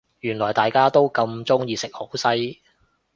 [0.21, 2.59] 原來大家都咁鍾意食好西